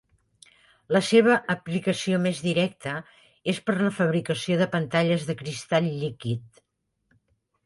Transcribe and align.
La 0.95 1.01
seua 1.07 1.35
aplicació 1.53 2.19
més 2.23 2.41
directa 2.45 2.93
és 3.53 3.61
per 3.67 3.77
a 3.77 3.83
la 3.89 3.93
fabricació 3.99 4.59
de 4.63 4.69
pantalles 4.73 5.27
de 5.29 5.37
cristall 5.45 5.93
líquid. 6.07 6.65